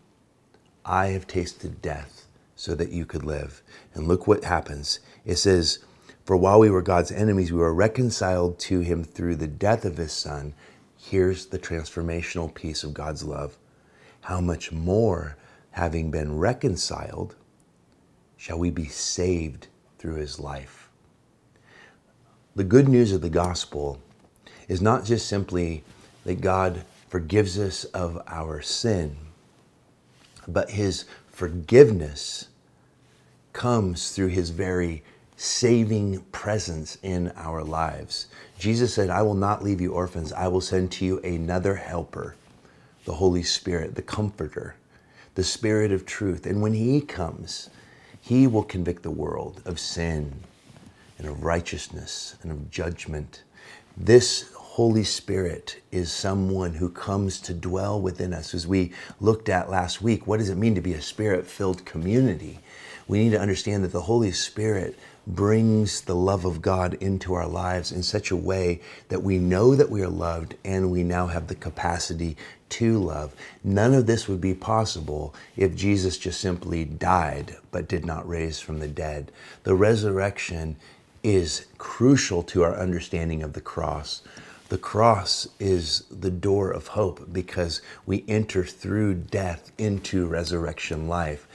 I 0.84 1.08
have 1.08 1.26
tasted 1.26 1.82
death 1.82 2.26
so 2.54 2.76
that 2.76 2.92
you 2.92 3.04
could 3.04 3.24
live. 3.24 3.60
And 3.92 4.06
look 4.06 4.28
what 4.28 4.44
happens. 4.44 5.00
It 5.24 5.34
says, 5.34 5.80
For 6.26 6.36
while 6.36 6.58
we 6.58 6.70
were 6.70 6.82
God's 6.82 7.12
enemies, 7.12 7.52
we 7.52 7.60
were 7.60 7.72
reconciled 7.72 8.58
to 8.58 8.80
him 8.80 9.04
through 9.04 9.36
the 9.36 9.46
death 9.46 9.84
of 9.84 9.96
his 9.96 10.10
son. 10.10 10.54
Here's 10.98 11.46
the 11.46 11.58
transformational 11.58 12.52
piece 12.52 12.82
of 12.82 12.92
God's 12.92 13.22
love. 13.22 13.56
How 14.22 14.40
much 14.40 14.72
more, 14.72 15.36
having 15.70 16.10
been 16.10 16.36
reconciled, 16.36 17.36
shall 18.36 18.58
we 18.58 18.70
be 18.70 18.86
saved 18.86 19.68
through 19.98 20.16
his 20.16 20.40
life? 20.40 20.90
The 22.56 22.64
good 22.64 22.88
news 22.88 23.12
of 23.12 23.20
the 23.20 23.30
gospel 23.30 24.00
is 24.66 24.82
not 24.82 25.04
just 25.04 25.28
simply 25.28 25.84
that 26.24 26.40
God 26.40 26.84
forgives 27.08 27.56
us 27.56 27.84
of 27.84 28.20
our 28.26 28.60
sin, 28.60 29.16
but 30.48 30.70
his 30.70 31.04
forgiveness 31.28 32.48
comes 33.52 34.10
through 34.10 34.28
his 34.28 34.50
very 34.50 35.04
saving 35.36 36.20
presence 36.32 36.98
in 37.02 37.30
our 37.36 37.62
lives. 37.62 38.26
Jesus 38.58 38.94
said, 38.94 39.10
I 39.10 39.22
will 39.22 39.34
not 39.34 39.62
leave 39.62 39.80
you 39.80 39.92
orphans. 39.92 40.32
I 40.32 40.48
will 40.48 40.60
send 40.60 40.90
to 40.92 41.04
you 41.04 41.18
another 41.20 41.74
helper, 41.74 42.36
the 43.04 43.14
Holy 43.14 43.42
Spirit, 43.42 43.94
the 43.94 44.02
comforter, 44.02 44.76
the 45.34 45.44
Spirit 45.44 45.92
of 45.92 46.06
truth. 46.06 46.46
And 46.46 46.62
when 46.62 46.72
he 46.72 47.00
comes, 47.00 47.68
he 48.20 48.46
will 48.46 48.64
convict 48.64 49.02
the 49.02 49.10
world 49.10 49.62
of 49.64 49.78
sin 49.78 50.32
and 51.18 51.28
of 51.28 51.44
righteousness 51.44 52.36
and 52.42 52.50
of 52.50 52.70
judgment. 52.70 53.42
This 53.96 54.50
Holy 54.54 55.04
Spirit 55.04 55.80
is 55.90 56.12
someone 56.12 56.74
who 56.74 56.90
comes 56.90 57.40
to 57.40 57.54
dwell 57.54 58.00
within 58.00 58.34
us. 58.34 58.54
As 58.54 58.66
we 58.66 58.92
looked 59.20 59.48
at 59.48 59.70
last 59.70 60.02
week, 60.02 60.26
what 60.26 60.38
does 60.38 60.50
it 60.50 60.58
mean 60.58 60.74
to 60.74 60.82
be 60.82 60.92
a 60.92 61.00
spirit 61.00 61.46
filled 61.46 61.86
community? 61.86 62.58
We 63.08 63.18
need 63.18 63.30
to 63.30 63.40
understand 63.40 63.84
that 63.84 63.92
the 63.92 64.02
Holy 64.02 64.32
Spirit 64.32 64.98
brings 65.26 66.02
the 66.02 66.14
love 66.14 66.44
of 66.44 66.62
God 66.62 66.94
into 66.94 67.34
our 67.34 67.46
lives 67.46 67.90
in 67.90 68.02
such 68.02 68.30
a 68.30 68.36
way 68.36 68.80
that 69.08 69.22
we 69.22 69.38
know 69.38 69.74
that 69.74 69.90
we 69.90 70.02
are 70.02 70.08
loved 70.08 70.54
and 70.64 70.90
we 70.90 71.02
now 71.02 71.26
have 71.26 71.48
the 71.48 71.54
capacity 71.54 72.36
to 72.68 72.98
love. 72.98 73.34
None 73.64 73.94
of 73.94 74.06
this 74.06 74.28
would 74.28 74.40
be 74.40 74.54
possible 74.54 75.34
if 75.56 75.74
Jesus 75.74 76.18
just 76.18 76.40
simply 76.40 76.84
died 76.84 77.56
but 77.70 77.88
did 77.88 78.04
not 78.04 78.28
raise 78.28 78.60
from 78.60 78.78
the 78.78 78.88
dead. 78.88 79.32
The 79.64 79.74
resurrection 79.74 80.76
is 81.22 81.66
crucial 81.78 82.42
to 82.44 82.62
our 82.62 82.76
understanding 82.76 83.42
of 83.42 83.52
the 83.52 83.60
cross. 83.60 84.22
The 84.68 84.78
cross 84.78 85.48
is 85.60 86.04
the 86.10 86.30
door 86.30 86.70
of 86.72 86.88
hope 86.88 87.32
because 87.32 87.82
we 88.04 88.24
enter 88.26 88.64
through 88.64 89.14
death 89.14 89.70
into 89.78 90.26
resurrection 90.26 91.08
life. 91.08 91.46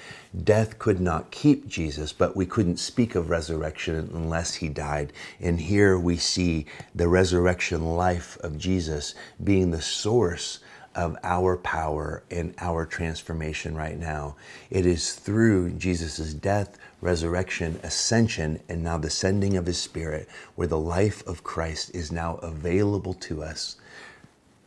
Death 0.44 0.80
could 0.80 1.02
not 1.02 1.30
keep 1.30 1.67
Jesus, 1.67 2.13
but 2.13 2.38
we 2.38 2.46
couldn't 2.46 2.78
speak 2.78 3.15
of 3.15 3.30
resurrection 3.30 4.10
unless 4.13 4.56
he 4.56 4.70
died. 4.70 5.12
And 5.41 5.60
here 5.60 6.00
we 6.00 6.15
see 6.15 6.67
the 6.96 7.10
resurrection 7.10 7.96
life 7.96 8.38
of 8.39 8.58
Jesus 8.58 9.13
being 9.44 9.72
the 9.72 9.82
source 9.82 10.60
of 10.96 11.17
our 11.24 11.58
power 11.58 12.24
and 12.32 12.54
our 12.60 12.86
transformation 12.86 13.76
right 13.76 13.98
now. 13.98 14.36
It 14.70 14.86
is 14.86 15.13
through 15.13 15.72
Jesus' 15.72 16.34
death, 16.34 16.78
resurrection, 17.02 17.80
ascension, 17.84 18.62
and 18.70 18.84
now 18.84 18.98
the 18.98 19.10
sending 19.10 19.58
of 19.58 19.65
his 19.65 19.78
Spirit 19.78 20.30
where 20.56 20.67
the 20.67 20.78
life 20.78 21.26
of 21.28 21.44
Christ 21.44 21.94
is 21.94 22.12
now 22.12 22.36
available 22.38 23.13
to 23.15 23.44
us. 23.44 23.78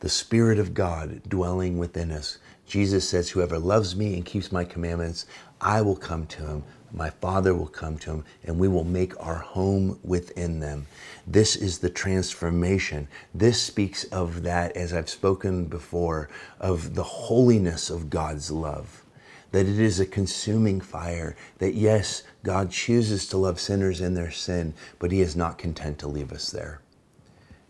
The 0.04 0.10
Spirit 0.10 0.58
of 0.58 0.74
God 0.74 1.22
dwelling 1.26 1.78
within 1.78 2.10
us. 2.10 2.36
Jesus 2.66 3.08
says, 3.08 3.30
Whoever 3.30 3.58
loves 3.58 3.96
me 3.96 4.12
and 4.12 4.22
keeps 4.22 4.52
my 4.52 4.62
commandments, 4.62 5.24
I 5.62 5.80
will 5.80 5.96
come 5.96 6.26
to 6.26 6.46
him 6.46 6.64
my 6.94 7.10
Father 7.10 7.54
will 7.54 7.66
come 7.66 7.98
to 7.98 8.10
him, 8.10 8.24
and 8.44 8.58
we 8.58 8.68
will 8.68 8.84
make 8.84 9.18
our 9.18 9.38
home 9.38 9.98
within 10.04 10.60
them. 10.60 10.86
This 11.26 11.56
is 11.56 11.78
the 11.78 11.90
transformation. 11.90 13.08
This 13.34 13.60
speaks 13.60 14.04
of 14.04 14.42
that, 14.44 14.76
as 14.76 14.92
I've 14.92 15.10
spoken 15.10 15.64
before, 15.64 16.28
of 16.60 16.94
the 16.94 17.02
holiness 17.02 17.90
of 17.90 18.10
God's 18.10 18.50
love. 18.50 19.02
That 19.50 19.66
it 19.66 19.80
is 19.80 19.98
a 19.98 20.06
consuming 20.06 20.80
fire. 20.80 21.34
That 21.58 21.74
yes, 21.74 22.22
God 22.44 22.70
chooses 22.70 23.26
to 23.28 23.38
love 23.38 23.58
sinners 23.58 24.00
in 24.00 24.14
their 24.14 24.30
sin, 24.30 24.74
but 25.00 25.10
He 25.10 25.20
is 25.20 25.34
not 25.34 25.58
content 25.58 25.98
to 25.98 26.08
leave 26.08 26.30
us 26.30 26.50
there. 26.50 26.80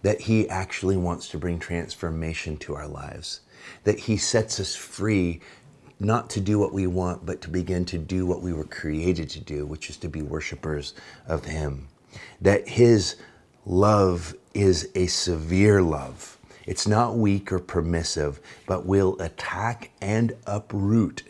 That 0.05 0.21
He 0.21 0.49
actually 0.49 0.99
wants 0.99 1.29
to 1.31 1.39
bring 1.39 1.59
transformation 1.59 2.59
to 2.59 2.75
our 2.77 2.87
lives. 2.87 3.41
That 3.85 3.99
He 3.99 4.17
sets 4.17 4.61
us 4.61 4.77
free 4.77 5.41
not 5.99 6.29
to 6.31 6.41
do 6.41 6.59
what 6.59 6.75
we 6.75 6.87
want, 6.87 7.25
but 7.25 7.41
to 7.41 7.49
begin 7.49 7.85
to 7.87 7.99
do 7.99 8.27
what 8.27 8.43
we 8.43 8.53
were 8.53 8.65
created 8.65 9.31
to 9.31 9.41
do, 9.41 9.65
which 9.65 9.89
is 9.89 9.97
to 9.99 10.09
be 10.09 10.21
worshipers 10.21 10.93
of 11.27 11.47
Him. 11.47 11.89
That 12.41 12.69
His 12.69 13.17
love 13.65 14.35
is 14.53 14.91
a 14.95 15.07
severe 15.07 15.81
love. 15.83 16.39
It's 16.67 16.87
not 16.87 17.17
weak 17.17 17.51
or 17.51 17.59
permissive, 17.59 18.41
but 18.67 18.85
will 18.87 19.21
attack 19.21 19.91
and 20.03 20.37
uproot 20.47 21.23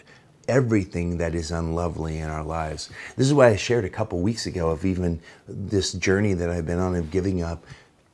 everything 0.49 1.19
that 1.19 1.35
is 1.35 1.51
unlovely 1.51 2.19
in 2.19 2.29
our 2.29 2.45
lives. 2.45 2.91
This 3.17 3.27
is 3.27 3.35
why 3.35 3.49
I 3.49 3.57
shared 3.57 3.85
a 3.85 3.91
couple 3.91 4.21
weeks 4.21 4.47
ago 4.47 4.71
of 4.71 4.85
even 4.85 5.21
this 5.49 5.93
journey 5.93 6.35
that 6.35 6.51
I've 6.51 6.67
been 6.67 6.81
on 6.81 6.97
of 6.97 7.11
giving 7.11 7.43
up 7.43 7.65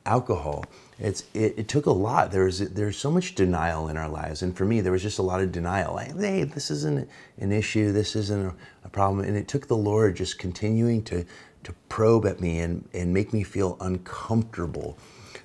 alcohol 0.07 0.65
it's 1.01 1.25
it, 1.33 1.55
it, 1.57 1.69
took 1.69 1.87
a 1.87 1.93
lot. 1.93 2.31
There's 2.31 2.59
there's 2.59 2.99
so 2.99 3.11
much 3.11 3.35
denial 3.35 3.89
in 3.89 3.97
our 3.97 4.09
lives, 4.09 4.43
and 4.43 4.55
for 4.55 4.67
me, 4.67 4.83
there 4.83 4.93
was 4.93 5.03
just 5.03 5.19
a 5.19 5.23
lot 5.23 5.41
of 5.41 5.51
denial. 5.51 5.95
Like, 5.95 6.15
hey, 6.19 6.45
this 6.45 6.71
isn't 6.71 7.09
an 7.39 7.53
issue. 7.53 7.91
This 7.91 8.15
isn't 8.17 8.47
a, 8.47 8.55
a 8.85 8.89
problem. 8.91 9.27
And 9.27 9.35
it 9.35 9.49
took 9.49 9.67
the 9.67 9.77
Lord 9.77 10.15
just 10.15 10.39
continuing 10.39 11.03
to 11.05 11.25
to 11.63 11.73
probe 11.89 12.27
at 12.27 12.39
me 12.39 12.61
and 12.61 12.87
and 12.93 13.15
make 13.15 13.33
me 13.33 13.43
feel 13.43 13.79
uncomfortable 13.81 14.99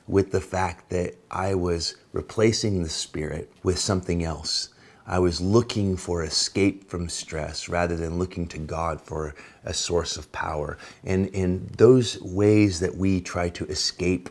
with 0.07 0.31
the 0.31 0.41
fact 0.41 0.89
that 0.89 1.15
I 1.31 1.55
was 1.55 1.95
replacing 2.11 2.83
the 2.83 2.89
spirit 2.89 3.49
with 3.63 3.79
something 3.79 4.25
else. 4.25 4.69
I 5.07 5.19
was 5.19 5.39
looking 5.39 5.95
for 5.95 6.23
escape 6.23 6.89
from 6.89 7.09
stress 7.09 7.69
rather 7.69 7.95
than 7.95 8.17
looking 8.17 8.47
to 8.47 8.57
God 8.57 8.99
for 8.99 9.35
a 9.63 9.73
source 9.73 10.17
of 10.17 10.31
power. 10.31 10.79
And 11.03 11.27
in 11.27 11.69
those 11.77 12.19
ways 12.21 12.79
that 12.79 12.97
we 12.97 13.21
try 13.21 13.49
to 13.49 13.65
escape 13.67 14.29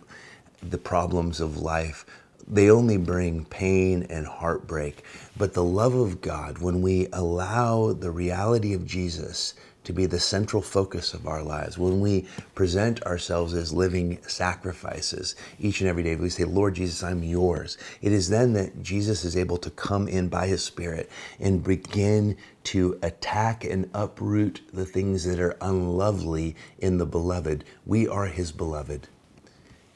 the 0.71 0.79
problems 0.79 1.41
of 1.41 1.59
life, 1.59 2.05
they 2.47 2.71
only 2.71 2.97
bring 2.97 3.45
pain 3.47 4.07
and 4.11 4.27
heartbreak. 4.27 5.05
But 5.37 5.55
the 5.55 5.65
love 5.65 5.95
of 5.95 6.21
God, 6.21 6.59
when 6.59 6.83
we 6.83 7.09
allow 7.13 7.93
the 7.93 8.11
reality 8.11 8.75
of 8.75 8.87
Jesus 8.87 9.55
to 9.85 9.93
be 9.93 10.07
the 10.07 10.21
central 10.21 10.63
focus 10.63 11.13
of 11.15 11.27
our 11.27 11.43
lives, 11.43 11.79
when 11.79 12.01
we 12.01 12.27
present 12.55 13.03
ourselves 13.05 13.55
as 13.55 13.73
living 13.73 14.19
sacrifices 14.27 15.37
each 15.59 15.81
and 15.81 15.89
every 15.89 16.03
day, 16.03 16.17
we 16.17 16.31
say, 16.31 16.45
Lord 16.45 16.75
Jesus, 16.75 17.03
I'm 17.03 17.23
yours. 17.23 17.77
It 18.01 18.13
is 18.13 18.29
then 18.29 18.53
that 18.55 18.83
Jesus 18.83 19.25
is 19.25 19.37
able 19.37 19.59
to 19.59 19.71
come 19.71 20.09
in 20.09 20.29
by 20.29 20.47
his 20.47 20.63
Spirit 20.65 21.11
and 21.39 21.63
begin 21.63 22.37
to 22.65 22.99
attack 23.03 23.65
and 23.65 23.91
uproot 23.95 24.63
the 24.73 24.87
things 24.87 25.25
that 25.25 25.41
are 25.41 25.57
unlovely 25.61 26.57
in 26.79 26.99
the 26.99 27.07
beloved. 27.07 27.65
We 27.85 28.09
are 28.09 28.27
his 28.27 28.53
beloved 28.53 29.09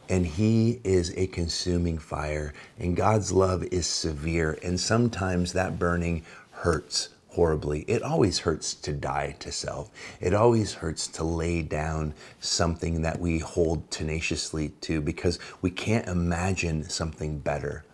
and 0.09 0.27
he 0.27 0.81
is 0.85 1.13
a 1.17 1.27
consuming 1.29 1.99
fire 1.99 2.53
and 2.79 2.97
god's 2.97 3.33
love 3.33 3.63
is 3.65 3.87
severe 3.87 4.59
and 4.63 4.79
sometimes 4.79 5.53
that 5.53 5.79
burning 5.79 6.25
hurts 6.51 7.11
horribly. 7.39 7.83
It 7.83 8.03
always 8.03 8.41
hurts 8.41 8.75
to 8.75 8.93
die 8.93 9.37
to 9.39 9.53
self. 9.53 9.93
It 10.21 10.35
always 10.35 10.75
hurts 10.75 11.07
to 11.09 11.23
lay 11.23 11.63
down 11.63 12.15
something 12.41 13.03
that 13.03 13.21
we 13.21 13.39
hold 13.39 13.93
tenaciously 13.93 14.71
to 14.81 15.01
because 15.01 15.39
we 15.63 15.71
can't 15.71 16.09
imagine 16.09 16.89
something 16.89 17.39
better. 17.39 17.85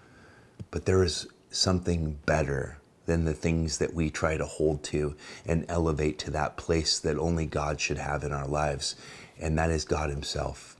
But 0.70 0.86
there 0.86 1.02
is 1.02 1.26
something 1.50 2.18
better 2.24 2.78
than 3.04 3.26
the 3.26 3.34
things 3.34 3.76
that 3.78 3.92
we 3.92 4.08
try 4.08 4.38
to 4.38 4.46
hold 4.46 4.82
to 4.84 5.14
and 5.44 5.66
elevate 5.68 6.18
to 6.20 6.30
that 6.30 6.56
place 6.56 6.98
that 7.00 7.18
only 7.18 7.44
God 7.44 7.78
should 7.80 7.98
have 7.98 8.24
in 8.24 8.32
our 8.32 8.48
lives, 8.48 8.96
and 9.38 9.58
that 9.58 9.70
is 9.70 9.84
God 9.84 10.08
Himself. 10.08 10.78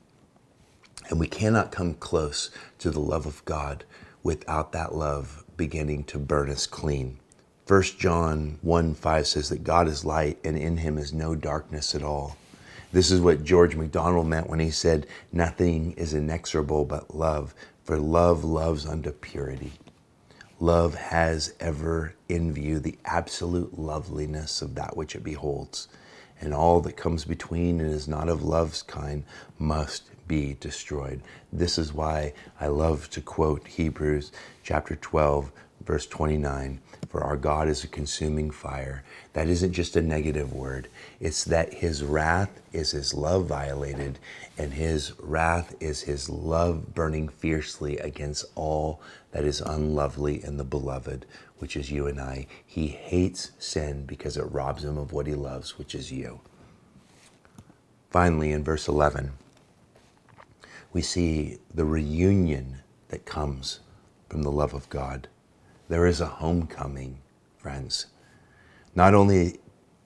And 1.09 1.21
we 1.21 1.27
cannot 1.27 1.73
come 1.73 1.95
close 1.95 2.51
to 2.79 2.91
the 2.91 3.01
love 3.01 3.27
of 3.27 3.45
God 3.45 3.85
without 4.23 4.73
that 4.73 4.95
love 4.95 5.45
beginning 5.57 6.05
to 6.05 6.19
burn 6.19 6.51
us 6.51 6.67
clean. 6.67 7.19
1 7.67 7.83
John 7.99 8.59
1 8.63 8.95
5 8.95 9.27
says 9.27 9.49
that 9.49 9.65
God 9.65 9.89
is 9.89 10.05
light 10.05 10.39
and 10.45 10.57
in 10.57 10.79
him 10.79 10.99
is 10.99 11.13
no 11.13 11.35
darkness 11.35 11.95
at 11.95 12.03
all. 12.03 12.37
This 12.93 13.11
is 13.11 13.21
what 13.21 13.43
George 13.43 13.75
MacDonald 13.75 14.27
meant 14.27 14.49
when 14.49 14.61
he 14.61 14.71
said, 14.71 15.07
Nothing 15.33 15.93
is 15.93 16.15
inexorable 16.15 16.85
but 16.85 17.15
love, 17.15 17.55
for 17.83 17.99
love 17.99 18.45
loves 18.45 18.87
unto 18.87 19.11
purity. 19.11 19.73
Love 20.61 20.95
has 20.95 21.55
ever 21.59 22.15
in 22.29 22.53
view 22.53 22.79
the 22.79 22.97
absolute 23.05 23.79
loveliness 23.79 24.63
of 24.63 24.75
that 24.77 24.97
which 24.97 25.17
it 25.17 25.25
beholds, 25.25 25.89
and 26.41 26.55
all 26.55 26.81
that 26.83 26.97
comes 26.97 27.25
between 27.25 27.81
and 27.81 27.91
is 27.91 28.07
not 28.07 28.29
of 28.29 28.45
love's 28.45 28.83
kind 28.83 29.25
must 29.59 30.05
be 30.27 30.57
destroyed. 30.61 31.21
This 31.53 31.79
is 31.79 31.93
why 31.93 32.33
I 32.61 32.69
love 32.69 33.11
to 33.11 33.21
quote 33.21 33.67
Hebrews 33.67 34.33
chapter 34.63 34.97
12, 34.97 35.53
verse 35.85 36.07
29 36.07 36.81
For 37.09 37.23
our 37.23 37.37
God 37.37 37.69
is 37.69 37.85
a 37.85 37.89
consuming 37.89 38.51
fire. 38.51 39.05
That 39.35 39.49
isn't 39.49 39.73
just 39.73 39.97
a 39.97 40.03
negative 40.03 40.53
word, 40.53 40.89
it's 41.21 41.45
that 41.45 41.75
his 41.75 42.03
wrath 42.03 42.61
is 42.73 42.93
his 42.93 43.15
love 43.15 43.47
violated, 43.47 44.19
and 44.57 44.73
his 44.73 45.13
wrath 45.19 45.75
is 45.81 46.03
his 46.03 46.31
love 46.31 46.95
burning 46.95 47.29
fiercely 47.29 47.99
against 47.99 48.45
all 48.55 49.01
that 49.33 49.45
is 49.45 49.61
unlovely 49.61 50.43
in 50.45 50.57
the 50.57 50.65
beloved, 50.65 51.27
which 51.59 51.77
is 51.77 51.91
you 51.91 52.07
and 52.07 52.21
I. 52.21 52.47
He 52.65 52.89
hates 52.89 53.51
sin 53.59 54.05
because 54.07 54.37
it 54.37 54.51
robs 54.51 54.85
him 54.85 54.97
of 54.97 55.13
what 55.13 55.27
he 55.27 55.35
loves, 55.35 55.77
which 55.79 55.95
is 55.95 56.13
you. 56.13 56.41
Finally, 58.11 58.53
in 58.53 58.63
verse 58.63 58.87
11, 58.87 59.33
we 60.95 61.03
see 61.03 61.59
the 61.75 61.85
reunion 61.85 62.81
that 63.09 63.27
comes 63.27 63.81
from 64.29 64.43
the 64.43 64.51
love 64.51 64.73
of 64.73 64.89
God. 64.89 65.29
There 65.89 66.07
is 66.07 66.21
a 66.21 66.27
homecoming, 66.27 67.19
friends. 67.59 68.07
Not 68.95 69.13
only 69.13 69.59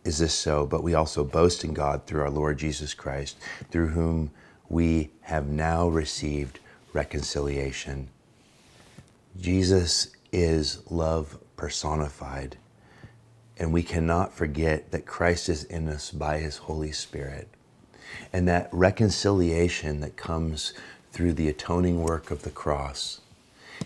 is 0.05 0.19
this 0.19 0.33
so, 0.33 0.67
but 0.67 0.83
we 0.83 0.95
also 0.95 1.23
boast 1.25 1.63
in 1.63 1.75
God 1.75 2.07
through 2.07 2.23
our 2.23 2.31
Lord 2.31 2.59
Jesus 2.59 2.95
Christ, 2.95 3.37
through 3.71 3.89
whom 3.89 4.31
we 4.71 5.11
have 5.21 5.47
now 5.47 5.87
received 5.87 6.59
reconciliation. 6.95 8.09
Jesus 9.39 10.09
is 10.33 10.83
love 10.91 11.39
personified, 11.57 12.57
and 13.59 13.75
we 13.75 13.83
cannot 13.83 14.33
forget 14.33 14.91
that 14.91 15.05
Christ 15.05 15.51
is 15.51 15.65
in 15.65 15.87
us 15.89 16.11
by 16.11 16.39
his 16.39 16.57
Holy 16.57 16.93
Spirit. 16.93 17.49
And 18.33 18.47
that 18.49 18.69
reconciliation 18.73 20.01
that 20.01 20.17
comes 20.17 20.73
through 21.13 21.35
the 21.35 21.49
atoning 21.49 22.03
work 22.03 22.31
of 22.31 22.43
the 22.43 22.51
cross 22.51 23.21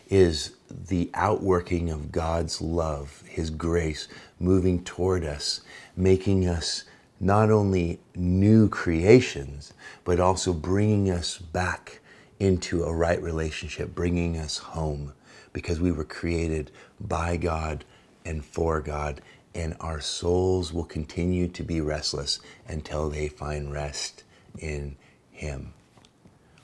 is 0.08 0.54
the 0.70 1.10
outworking 1.14 1.90
of 1.90 2.12
God's 2.12 2.60
love, 2.60 3.22
His 3.26 3.50
grace 3.50 4.08
moving 4.40 4.82
toward 4.84 5.24
us, 5.24 5.60
making 5.96 6.48
us 6.48 6.84
not 7.20 7.50
only 7.50 8.00
new 8.16 8.68
creations, 8.68 9.72
but 10.04 10.18
also 10.18 10.52
bringing 10.52 11.10
us 11.10 11.38
back 11.38 12.00
into 12.40 12.82
a 12.82 12.92
right 12.92 13.22
relationship, 13.22 13.94
bringing 13.94 14.36
us 14.36 14.58
home, 14.58 15.12
because 15.52 15.80
we 15.80 15.92
were 15.92 16.04
created 16.04 16.70
by 17.00 17.36
God 17.36 17.84
and 18.24 18.44
for 18.44 18.80
God 18.80 19.20
and 19.54 19.76
our 19.80 20.00
souls 20.00 20.72
will 20.72 20.84
continue 20.84 21.48
to 21.48 21.62
be 21.62 21.80
restless 21.80 22.40
until 22.68 23.10
they 23.10 23.28
find 23.28 23.72
rest 23.72 24.24
in 24.58 24.96
Him. 25.30 25.74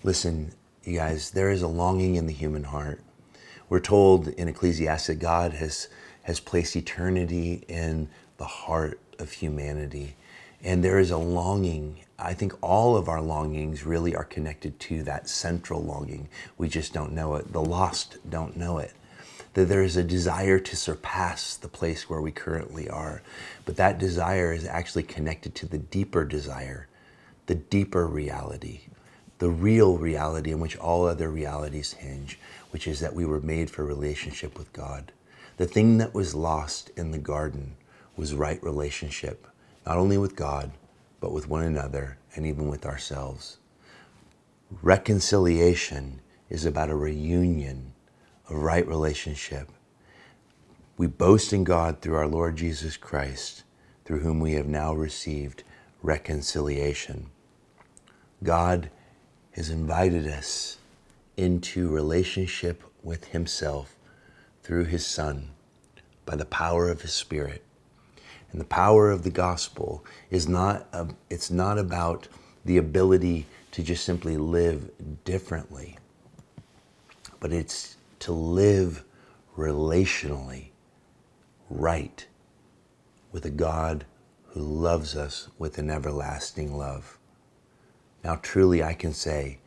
Listen, 0.03 0.53
you 0.85 0.99
guys, 0.99 1.31
there 1.31 1.51
is 1.51 1.63
a 1.63 1.69
longing 1.69 2.17
in 2.17 2.27
the 2.27 2.33
human 2.33 2.65
heart. 2.65 3.01
We're 3.69 3.81
told 3.81 4.29
in 4.29 4.49
Ecclesiastes 4.49 5.11
God 5.17 5.53
has, 5.55 5.89
has 6.23 6.41
placed 6.41 6.77
eternity 6.77 7.65
in 7.69 8.09
the 8.39 8.47
heart 8.47 8.99
of 9.19 9.33
humanity. 9.33 10.17
And 10.63 10.83
there 10.83 10.99
is 10.99 11.11
a 11.11 11.19
longing. 11.19 12.01
I 12.19 12.35
think 12.35 12.55
all 12.63 12.97
of 12.97 13.09
our 13.09 13.21
longings 13.21 13.85
really 13.85 14.17
are 14.17 14.25
connected 14.25 14.81
to 14.81 15.03
that 15.05 15.29
central 15.29 15.83
longing. 15.83 16.29
We 16.57 16.69
just 16.69 16.93
don't 16.93 17.13
know 17.13 17.35
it. 17.35 17.53
The 17.53 17.63
lost 17.63 18.17
don't 18.29 18.57
know 18.57 18.79
it 18.79 18.93
that 19.55 19.67
there 19.67 19.83
is 19.83 19.97
a 19.97 20.05
desire 20.05 20.59
to 20.59 20.77
surpass 20.77 21.57
the 21.57 21.69
place 21.69 22.09
where 22.09 22.21
we 22.21 22.31
currently 22.31 22.89
are. 22.89 23.23
But 23.65 23.77
that 23.77 23.99
desire 23.99 24.53
is 24.53 24.65
actually 24.65 25.05
connected 25.05 25.55
to 25.57 25.67
the 25.67 25.79
deeper 25.79 26.25
desire, 26.25 26.89
the 27.47 27.55
deeper 27.55 28.07
reality, 28.07 28.83
the 29.39 29.51
real 29.51 29.97
reality 29.99 30.53
in 30.53 30.61
which 30.61 30.77
all 30.77 31.07
other 31.07 31.31
realities 31.31 31.95
hinge, 31.95 32.39
which 32.71 32.87
is 32.87 33.01
that 33.01 33.15
we 33.15 33.25
were 33.25 33.41
made 33.41 33.71
for 33.71 33.85
relationship 33.85 34.59
with 34.59 34.73
God. 34.73 35.13
The 35.57 35.67
thing 35.67 35.99
that 35.99 36.15
was 36.15 36.35
lost 36.35 36.91
in 36.97 37.11
the 37.11 37.19
garden 37.19 37.77
was 38.17 38.35
right 38.35 38.63
relationship, 38.63 39.47
not 39.87 39.97
only 39.97 40.19
with 40.19 40.37
God, 40.37 40.73
but 41.21 41.33
with 41.33 41.49
one 41.49 41.65
another 41.65 42.19
and 42.35 42.47
even 42.47 42.69
with 42.69 42.87
ourselves. 42.87 43.59
Reconciliation 44.83 46.21
is 46.51 46.65
about 46.65 46.91
a 46.91 46.97
reunion 46.97 47.93
a 48.51 48.57
right 48.57 48.87
relationship. 48.87 49.71
We 50.97 51.07
boast 51.07 51.53
in 51.53 51.65
God 51.65 52.01
through 52.01 52.17
our 52.17 52.27
Lord 52.27 52.57
Jesus 52.57 52.97
Christ, 52.97 53.63
through 54.05 54.21
whom 54.21 54.41
we 54.41 54.53
have 54.55 54.67
now 54.67 54.95
received 54.95 55.63
reconciliation. 56.03 57.31
God 58.43 58.91
has 59.53 59.71
invited 59.71 60.27
us 60.27 60.79
into 61.37 61.89
relationship 61.89 62.83
with 63.03 63.27
Himself 63.27 63.97
through 64.63 64.85
His 64.85 65.07
Son 65.07 65.51
by 66.25 66.37
the 66.37 66.45
power 66.45 66.89
of 66.89 67.03
His 67.03 67.13
Spirit. 67.13 67.63
And 68.51 68.61
the 68.61 68.65
power 68.65 69.11
of 69.11 69.25
the 69.25 69.31
gospel 69.31 70.05
is 70.31 70.49
not, 70.49 70.89
a, 70.93 71.09
it's 71.29 71.51
not 71.51 71.79
about 71.79 72.29
the 72.65 72.79
ability 72.79 73.47
to 73.73 73.83
just 73.83 74.05
simply 74.05 74.37
live 74.37 74.91
differently, 75.25 75.99
but 77.41 77.53
it's 77.53 77.98
to 78.21 78.33
live 78.33 79.05
relationally 79.57 80.71
right 81.71 82.27
with 83.33 83.45
a 83.45 83.51
God 83.51 84.05
who 84.49 84.61
loves 84.61 85.17
us 85.17 85.49
with 85.59 85.79
an 85.79 85.91
everlasting 85.91 86.77
love. 86.77 87.19
Now, 88.25 88.37
truly, 88.37 88.83
I 88.83 88.95
can 88.95 89.13
say 89.13 89.59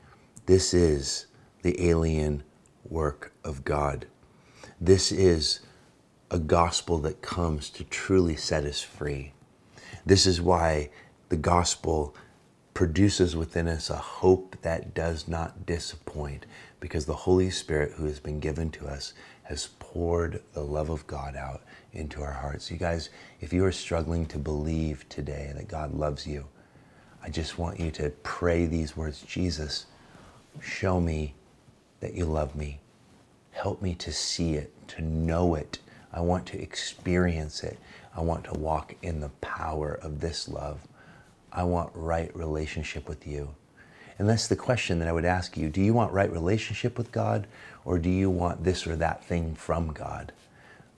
this 0.45 0.73
is 0.73 1.27
the 1.61 1.89
alien 1.89 2.43
work 2.89 3.33
of 3.43 3.63
God. 3.63 4.07
This 4.79 5.11
is 5.11 5.59
a 6.29 6.39
gospel 6.39 6.97
that 6.99 7.21
comes 7.21 7.69
to 7.71 7.83
truly 7.83 8.35
set 8.35 8.63
us 8.63 8.81
free. 8.81 9.33
This 10.05 10.25
is 10.25 10.41
why 10.41 10.89
the 11.29 11.37
gospel 11.37 12.15
produces 12.73 13.35
within 13.35 13.67
us 13.67 13.89
a 13.89 13.97
hope 13.97 14.55
that 14.61 14.93
does 14.93 15.27
not 15.27 15.65
disappoint 15.65 16.45
because 16.81 17.05
the 17.05 17.13
Holy 17.13 17.49
Spirit 17.49 17.93
who 17.93 18.05
has 18.05 18.19
been 18.19 18.41
given 18.41 18.69
to 18.71 18.87
us 18.87 19.13
has 19.43 19.69
poured 19.79 20.41
the 20.53 20.63
love 20.63 20.89
of 20.89 21.07
God 21.07 21.37
out 21.37 21.61
into 21.93 22.21
our 22.21 22.33
hearts. 22.33 22.69
You 22.69 22.77
guys, 22.77 23.09
if 23.39 23.53
you 23.53 23.63
are 23.63 23.71
struggling 23.71 24.25
to 24.25 24.37
believe 24.37 25.07
today 25.07 25.53
that 25.55 25.69
God 25.69 25.93
loves 25.93 26.27
you, 26.27 26.45
I 27.23 27.29
just 27.29 27.57
want 27.57 27.79
you 27.79 27.91
to 27.91 28.09
pray 28.23 28.65
these 28.65 28.97
words 28.97 29.21
Jesus, 29.21 29.85
show 30.59 30.99
me 30.99 31.35
that 31.99 32.15
you 32.15 32.25
love 32.25 32.55
me. 32.55 32.79
Help 33.51 33.81
me 33.81 33.93
to 33.95 34.11
see 34.11 34.55
it, 34.55 34.73
to 34.89 35.01
know 35.01 35.55
it. 35.55 35.79
I 36.11 36.21
want 36.21 36.45
to 36.47 36.61
experience 36.61 37.63
it. 37.63 37.77
I 38.15 38.21
want 38.21 38.43
to 38.45 38.53
walk 38.53 38.95
in 39.03 39.19
the 39.19 39.29
power 39.41 39.99
of 40.01 40.19
this 40.19 40.49
love. 40.49 40.87
I 41.53 41.63
want 41.63 41.91
right 41.93 42.35
relationship 42.35 43.07
with 43.07 43.27
you. 43.27 43.53
And 44.21 44.29
that's 44.29 44.47
the 44.47 44.55
question 44.55 44.99
that 44.99 45.07
I 45.07 45.13
would 45.13 45.25
ask 45.25 45.57
you. 45.57 45.67
Do 45.67 45.81
you 45.81 45.95
want 45.95 46.13
right 46.13 46.31
relationship 46.31 46.95
with 46.95 47.11
God 47.11 47.47
or 47.85 47.97
do 47.97 48.07
you 48.07 48.29
want 48.29 48.63
this 48.63 48.85
or 48.85 48.95
that 48.97 49.25
thing 49.25 49.55
from 49.55 49.93
God? 49.93 50.31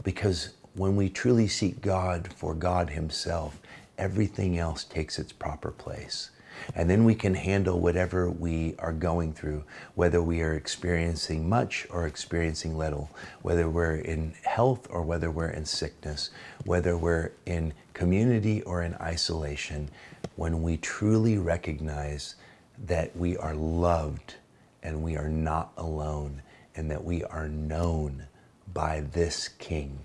Because 0.03 0.49
when 0.73 0.97
we 0.97 1.07
truly 1.07 1.47
seek 1.47 1.79
God 1.79 2.33
for 2.35 2.53
God 2.53 2.89
Himself, 2.89 3.61
everything 3.97 4.59
else 4.59 4.83
takes 4.83 5.19
its 5.19 5.31
proper 5.31 5.71
place. 5.71 6.31
And 6.75 6.89
then 6.89 7.05
we 7.05 7.15
can 7.15 7.33
handle 7.33 7.79
whatever 7.79 8.29
we 8.29 8.75
are 8.77 8.91
going 8.91 9.31
through, 9.31 9.63
whether 9.95 10.21
we 10.21 10.41
are 10.41 10.55
experiencing 10.55 11.47
much 11.47 11.87
or 11.89 12.05
experiencing 12.05 12.77
little, 12.77 13.09
whether 13.41 13.69
we're 13.69 13.95
in 13.95 14.33
health 14.43 14.85
or 14.89 15.01
whether 15.01 15.31
we're 15.31 15.51
in 15.51 15.63
sickness, 15.63 16.29
whether 16.65 16.97
we're 16.97 17.31
in 17.45 17.73
community 17.93 18.61
or 18.63 18.83
in 18.83 18.95
isolation. 18.95 19.89
When 20.35 20.61
we 20.61 20.75
truly 20.75 21.37
recognize 21.37 22.35
that 22.83 23.15
we 23.15 23.37
are 23.37 23.55
loved 23.55 24.35
and 24.81 25.01
we 25.01 25.15
are 25.15 25.29
not 25.29 25.71
alone 25.77 26.41
and 26.75 26.91
that 26.91 27.03
we 27.03 27.23
are 27.23 27.47
known 27.47 28.27
by 28.73 29.01
this 29.01 29.47
King, 29.47 29.99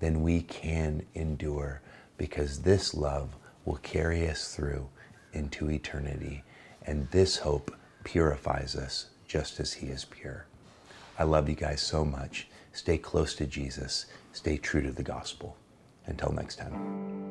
then 0.00 0.22
we 0.22 0.42
can 0.42 1.04
endure 1.14 1.80
because 2.16 2.62
this 2.62 2.94
love 2.94 3.36
will 3.64 3.76
carry 3.76 4.28
us 4.28 4.54
through 4.54 4.88
into 5.32 5.70
eternity. 5.70 6.42
And 6.86 7.10
this 7.10 7.38
hope 7.38 7.74
purifies 8.04 8.74
us 8.76 9.06
just 9.26 9.60
as 9.60 9.74
He 9.74 9.88
is 9.88 10.04
pure. 10.04 10.46
I 11.18 11.24
love 11.24 11.48
you 11.48 11.54
guys 11.54 11.82
so 11.82 12.04
much. 12.04 12.48
Stay 12.72 12.98
close 12.98 13.34
to 13.34 13.46
Jesus, 13.46 14.06
stay 14.32 14.56
true 14.56 14.82
to 14.82 14.92
the 14.92 15.02
gospel. 15.02 15.56
Until 16.06 16.32
next 16.32 16.56
time. 16.56 17.29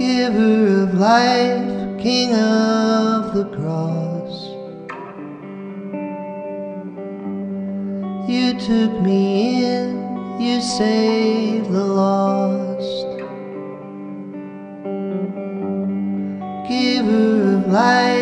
giver 0.00 0.84
of 0.84 0.94
life, 0.94 2.00
King 2.00 2.32
of 2.34 3.34
the 3.34 3.44
cross. 3.56 4.34
You 8.26 8.58
took 8.58 8.92
me 9.02 9.66
in, 9.66 10.40
you 10.40 10.62
saved 10.62 11.70
the 11.70 11.84
lost. 11.84 13.08
Giver 16.66 17.56
of 17.56 17.66
life. 17.70 18.19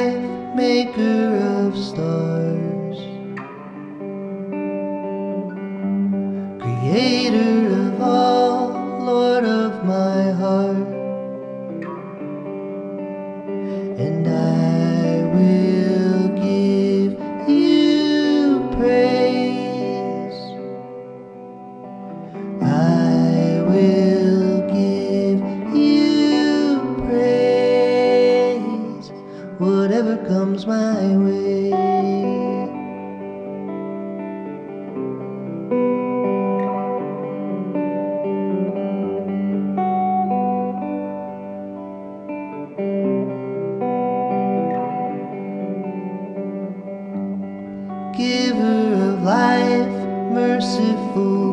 merciful. 50.59 51.48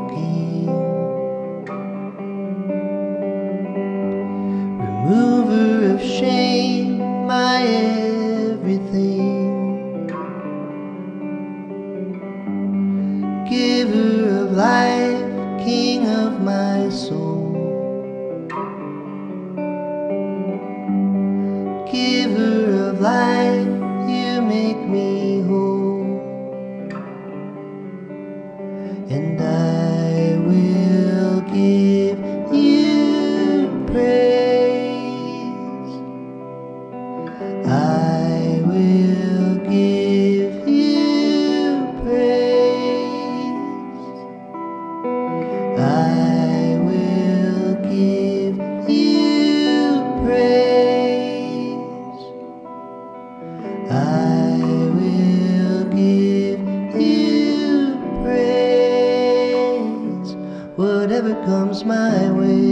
comes 61.75 61.83
my 61.83 62.31
way. 62.31 62.64